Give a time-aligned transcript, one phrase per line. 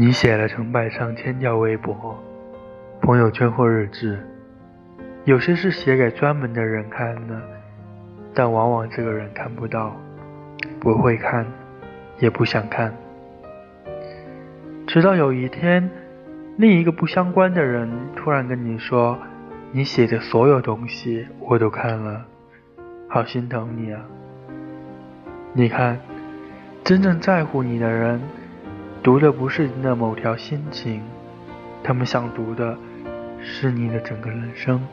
[0.00, 2.16] 你写了成百上千条微博、
[3.00, 4.24] 朋友圈或日志，
[5.24, 7.42] 有些是写给专门的人看的，
[8.32, 9.96] 但往往这个人看不到，
[10.78, 11.44] 不会看，
[12.20, 12.94] 也不想看。
[14.86, 15.90] 直到有一天，
[16.58, 19.18] 另一个不相关的人突然跟你说
[19.74, 22.24] ：“你写的所有东西我都看了，
[23.08, 24.00] 好心疼你啊！”
[25.54, 25.98] 你看，
[26.84, 28.20] 真正在乎你的人。
[29.08, 31.00] 读的不是你的某条心情，
[31.82, 32.76] 他们想读的
[33.40, 34.86] 是你的整个人生。